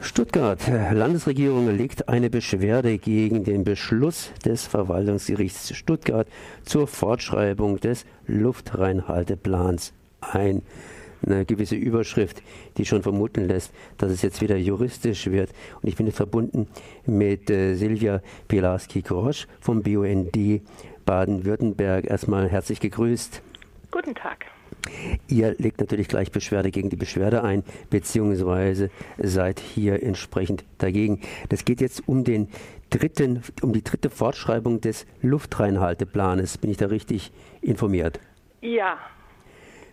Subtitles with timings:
[0.00, 0.60] Stuttgart.
[0.92, 6.28] Landesregierung legt eine Beschwerde gegen den Beschluss des Verwaltungsgerichts Stuttgart
[6.64, 10.62] zur Fortschreibung des Luftreinhalteplans ein.
[11.24, 12.42] Eine gewisse Überschrift,
[12.76, 15.50] die schon vermuten lässt, dass es jetzt wieder juristisch wird.
[15.80, 16.68] Und ich bin jetzt verbunden
[17.06, 20.60] mit äh, Silvia Pilarski-Grosch vom BUND
[21.06, 22.06] Baden-Württemberg.
[22.06, 23.40] Erstmal herzlich gegrüßt.
[23.90, 24.46] Guten Tag.
[25.28, 31.20] Ihr legt natürlich gleich Beschwerde gegen die Beschwerde ein, beziehungsweise seid hier entsprechend dagegen.
[31.48, 32.48] Das geht jetzt um den
[32.90, 36.58] dritten, um die dritte Fortschreibung des Luftreinhalteplanes.
[36.58, 38.20] Bin ich da richtig informiert?
[38.60, 38.98] Ja.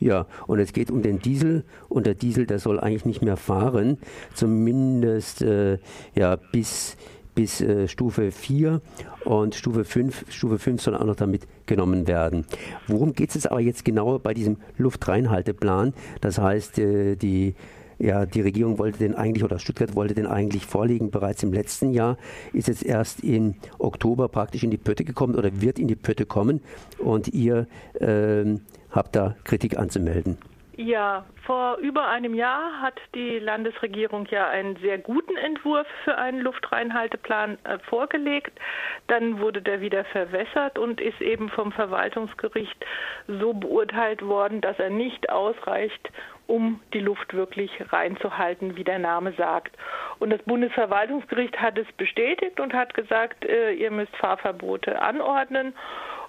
[0.00, 3.36] Ja, und es geht um den Diesel und der Diesel, der soll eigentlich nicht mehr
[3.36, 3.98] fahren,
[4.34, 5.78] zumindest äh,
[6.14, 6.96] ja bis
[7.34, 8.80] bis äh, Stufe 4
[9.24, 12.44] und Stufe 5, Stufe 5 soll auch noch damit genommen werden.
[12.86, 15.94] Worum geht es aber jetzt genauer bei diesem Luftreinhalteplan?
[16.20, 17.54] Das heißt, äh, die
[17.98, 21.92] ja, die Regierung wollte den eigentlich oder Stuttgart wollte den eigentlich vorlegen bereits im letzten
[21.92, 22.18] Jahr,
[22.52, 26.26] ist jetzt erst im Oktober praktisch in die Pötte gekommen oder wird in die Pötte
[26.26, 26.60] kommen
[26.98, 27.66] und ihr
[28.00, 28.44] äh,
[28.90, 30.38] habt da Kritik anzumelden.
[30.76, 36.40] Ja, vor über einem Jahr hat die Landesregierung ja einen sehr guten Entwurf für einen
[36.40, 38.58] Luftreinhalteplan äh, vorgelegt.
[39.06, 42.84] Dann wurde der wieder verwässert und ist eben vom Verwaltungsgericht
[43.28, 46.10] so beurteilt worden, dass er nicht ausreicht,
[46.48, 49.76] um die Luft wirklich reinzuhalten, wie der Name sagt.
[50.18, 55.72] Und das Bundesverwaltungsgericht hat es bestätigt und hat gesagt, äh, ihr müsst Fahrverbote anordnen.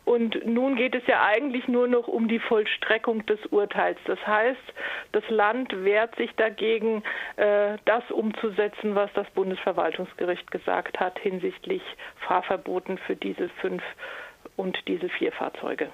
[0.05, 3.97] Und nun geht es ja eigentlich nur noch um die Vollstreckung des Urteils.
[4.05, 4.61] Das heißt,
[5.11, 7.03] das Land wehrt sich dagegen,
[7.37, 11.81] äh, das umzusetzen, was das Bundesverwaltungsgericht gesagt hat hinsichtlich
[12.27, 13.81] Fahrverboten für Diesel 5
[14.55, 15.89] und Diesel 4 Fahrzeuge.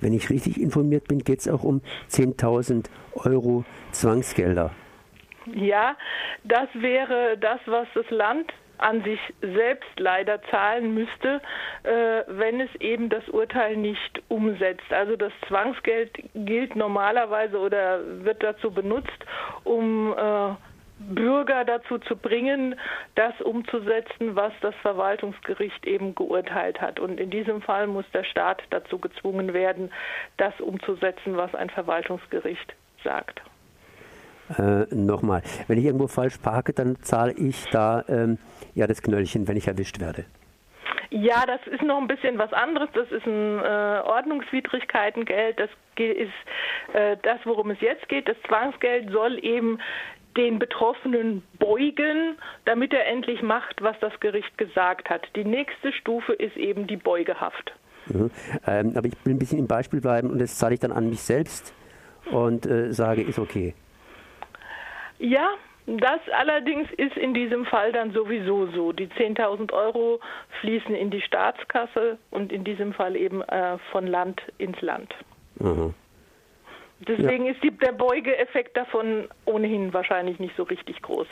[0.00, 4.70] Wenn ich richtig informiert bin, geht es auch um 10.000 Euro Zwangsgelder.
[5.54, 5.96] Ja,
[6.44, 11.40] das wäre das, was das Land an sich selbst leider zahlen müsste,
[11.82, 14.90] äh, wenn es eben das Urteil nicht umsetzt.
[14.92, 19.24] Also das Zwangsgeld gilt normalerweise oder wird dazu benutzt,
[19.64, 20.54] um äh,
[20.98, 22.74] Bürger dazu zu bringen,
[23.14, 26.98] das umzusetzen, was das Verwaltungsgericht eben geurteilt hat.
[26.98, 29.92] Und in diesem Fall muss der Staat dazu gezwungen werden,
[30.36, 32.74] das umzusetzen, was ein Verwaltungsgericht
[33.04, 33.40] sagt.
[34.56, 38.38] Äh, Nochmal, wenn ich irgendwo falsch parke, dann zahle ich da ähm,
[38.74, 40.24] ja das Knöllchen, wenn ich erwischt werde.
[41.10, 42.90] Ja, das ist noch ein bisschen was anderes.
[42.92, 45.58] Das ist ein äh, Ordnungswidrigkeitengeld.
[45.58, 46.32] Das ist
[46.92, 48.28] äh, das, worum es jetzt geht.
[48.28, 49.78] Das Zwangsgeld soll eben
[50.36, 55.26] den Betroffenen beugen, damit er endlich macht, was das Gericht gesagt hat.
[55.34, 57.72] Die nächste Stufe ist eben die Beugehaft.
[58.06, 58.30] Mhm.
[58.66, 61.08] Ähm, aber ich will ein bisschen im Beispiel bleiben und das zahle ich dann an
[61.08, 61.74] mich selbst
[62.30, 63.74] und äh, sage, ist okay.
[65.18, 65.48] Ja,
[65.86, 68.92] das allerdings ist in diesem Fall dann sowieso so.
[68.92, 70.20] Die 10.000 Euro
[70.60, 75.14] fließen in die Staatskasse und in diesem Fall eben äh, von Land ins Land.
[75.58, 75.94] Mhm.
[77.06, 77.52] Deswegen ja.
[77.52, 81.28] ist die, der Beugeeffekt davon ohnehin wahrscheinlich nicht so richtig groß.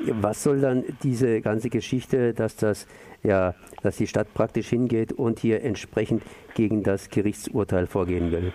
[0.00, 2.88] Was soll dann diese ganze Geschichte, dass das
[3.22, 6.22] ja, dass die Stadt praktisch hingeht und hier entsprechend
[6.54, 8.52] gegen das Gerichtsurteil vorgehen will?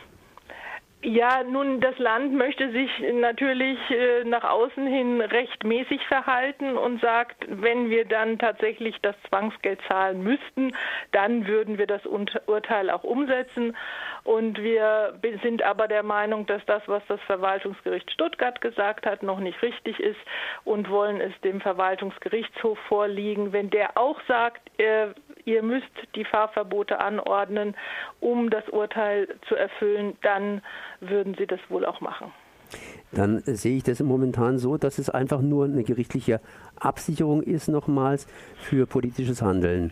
[1.01, 7.45] Ja, nun, das Land möchte sich natürlich äh, nach außen hin rechtmäßig verhalten und sagt,
[7.47, 10.75] wenn wir dann tatsächlich das Zwangsgeld zahlen müssten,
[11.13, 13.77] dann würden wir das Urteil auch umsetzen.
[14.25, 19.39] Und wir sind aber der Meinung, dass das, was das Verwaltungsgericht Stuttgart gesagt hat, noch
[19.39, 20.19] nicht richtig ist
[20.65, 23.53] und wollen es dem Verwaltungsgerichtshof vorliegen.
[23.53, 25.07] Wenn der auch sagt, äh,
[25.49, 27.75] ihr müsst die Fahrverbote anordnen,
[28.19, 30.61] um das Urteil zu erfüllen, dann
[30.99, 32.31] würden sie das wohl auch machen.
[33.11, 36.39] Dann sehe ich das momentan so, dass es einfach nur eine gerichtliche
[36.79, 38.27] Absicherung ist, nochmals
[38.57, 39.91] für politisches Handeln.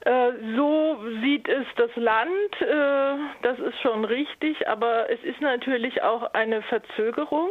[0.00, 6.02] Äh, so sieht es das Land, äh, das ist schon richtig, aber es ist natürlich
[6.02, 7.50] auch eine Verzögerung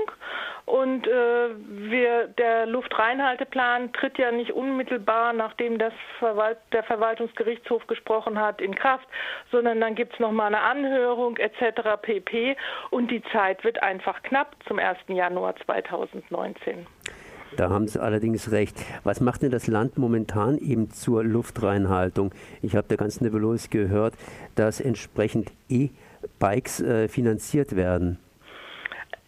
[0.65, 8.39] und äh, wir, der Luftreinhalteplan tritt ja nicht unmittelbar, nachdem das Verwalt, der Verwaltungsgerichtshof gesprochen
[8.39, 9.07] hat, in Kraft,
[9.51, 12.01] sondern dann gibt es nochmal eine Anhörung etc.
[12.01, 12.55] pp.
[12.91, 14.97] Und die Zeit wird einfach knapp zum 1.
[15.07, 16.87] Januar 2019.
[17.57, 18.75] Da haben Sie allerdings recht.
[19.03, 22.33] Was macht denn das Land momentan eben zur Luftreinhaltung?
[22.61, 24.15] Ich habe da ganz nebulos gehört,
[24.55, 28.17] dass entsprechend E-Bikes äh, finanziert werden.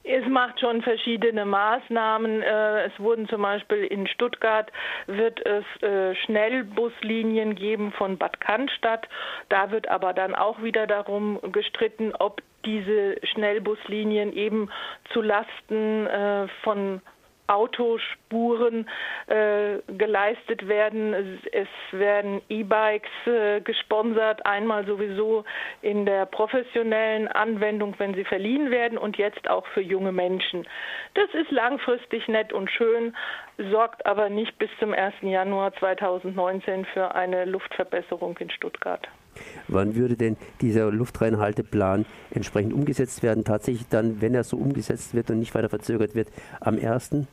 [0.07, 2.43] Es macht schon verschiedene Maßnahmen.
[2.43, 4.71] Äh, es wurden zum Beispiel in Stuttgart
[5.07, 9.07] wird es äh, Schnellbuslinien geben von Bad Cannstatt.
[9.49, 14.69] Da wird aber dann auch wieder darum gestritten, ob diese Schnellbuslinien eben
[15.11, 17.01] zu Lasten äh, von
[17.47, 18.87] Autospuren
[19.27, 21.13] äh, geleistet werden.
[21.51, 25.43] Es werden E-Bikes äh, gesponsert, einmal sowieso
[25.81, 30.67] in der professionellen Anwendung, wenn sie verliehen werden und jetzt auch für junge Menschen.
[31.13, 33.15] Das ist langfristig nett und schön,
[33.57, 35.15] sorgt aber nicht bis zum 1.
[35.21, 39.07] Januar 2019 für eine Luftverbesserung in Stuttgart.
[39.67, 43.43] Wann würde denn dieser Luftreinhalteplan entsprechend umgesetzt werden?
[43.43, 46.29] Tatsächlich dann, wenn er so umgesetzt wird und nicht weiter verzögert wird,
[46.61, 47.27] am 1.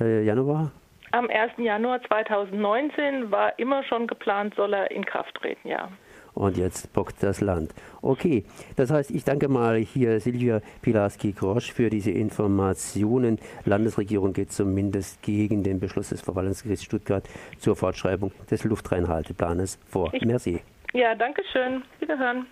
[0.00, 0.72] Äh, Januar?
[1.12, 1.52] Am 1.
[1.58, 5.88] Januar 2019 war immer schon geplant, soll er in Kraft treten, ja.
[6.34, 7.74] Und jetzt bockt das Land.
[8.02, 8.44] Okay,
[8.76, 13.38] das heißt, ich danke mal hier Silvia Pilarski-Grosch für diese Informationen.
[13.64, 17.28] Landesregierung geht zumindest gegen den Beschluss des Verwaltungsgerichts Stuttgart
[17.58, 20.12] zur Fortschreibung des Luftreinhalteplanes vor.
[20.14, 20.60] Ich, Merci.
[20.92, 21.82] Ja, danke schön.
[22.00, 22.46] Wiederhören.